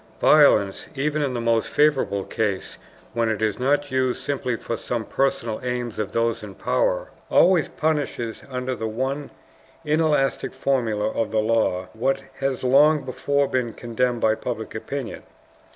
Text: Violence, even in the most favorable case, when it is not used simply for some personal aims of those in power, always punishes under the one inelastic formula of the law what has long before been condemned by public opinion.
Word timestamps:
Violence, 0.19 0.87
even 0.95 1.21
in 1.21 1.35
the 1.35 1.39
most 1.39 1.69
favorable 1.69 2.23
case, 2.23 2.79
when 3.13 3.29
it 3.29 3.39
is 3.39 3.59
not 3.59 3.91
used 3.91 4.19
simply 4.19 4.55
for 4.55 4.75
some 4.75 5.05
personal 5.05 5.59
aims 5.61 5.99
of 5.99 6.11
those 6.11 6.41
in 6.41 6.55
power, 6.55 7.11
always 7.29 7.67
punishes 7.67 8.41
under 8.49 8.73
the 8.73 8.87
one 8.87 9.29
inelastic 9.85 10.55
formula 10.55 11.07
of 11.11 11.29
the 11.29 11.37
law 11.37 11.85
what 11.93 12.23
has 12.39 12.63
long 12.63 13.03
before 13.05 13.47
been 13.47 13.73
condemned 13.73 14.21
by 14.21 14.33
public 14.33 14.73
opinion. 14.73 15.21